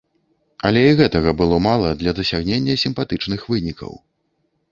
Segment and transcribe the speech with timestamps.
[0.67, 3.91] Але і гэтага было мала для дасягнення сімпатычных вынікаў.